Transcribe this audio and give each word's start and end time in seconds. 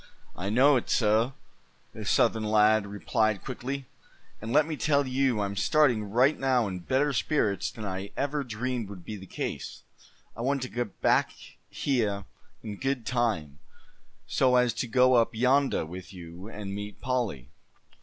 "I 0.35 0.49
know 0.49 0.77
it, 0.77 0.89
suh," 0.89 1.33
the 1.93 2.05
Southern 2.05 2.43
lad 2.45 2.87
replied, 2.87 3.43
quickly; 3.43 3.85
"and 4.41 4.51
let 4.51 4.65
me 4.65 4.75
tell 4.75 5.05
you 5.07 5.41
I'm 5.41 5.55
starting 5.55 6.05
right 6.09 6.39
now 6.39 6.67
in 6.67 6.79
better 6.79 7.13
spirits 7.13 7.69
than 7.69 7.85
I 7.85 8.09
ever 8.17 8.43
dreamed 8.43 8.89
would 8.89 9.05
be 9.05 9.15
the 9.15 9.27
case. 9.27 9.83
I 10.35 10.41
want 10.41 10.63
to 10.63 10.69
get 10.69 11.01
back 11.03 11.35
heah 11.69 12.25
in 12.63 12.77
good 12.77 13.05
time, 13.05 13.59
so 14.25 14.55
as 14.55 14.73
to 14.73 14.87
go 14.87 15.13
up 15.13 15.35
yondah 15.35 15.85
with 15.85 16.11
you, 16.11 16.47
and 16.49 16.73
meet 16.73 16.99
Polly." 16.99 17.51